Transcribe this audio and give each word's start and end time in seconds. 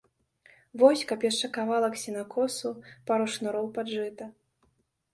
Вось, 0.81 1.03
каб 1.11 1.19
яшчэ 1.31 1.51
кавалак 1.59 1.99
сенакосу, 2.05 2.75
пару 3.11 3.25
шнуроў 3.37 3.73
пад 3.81 3.97
жыта. 3.97 4.25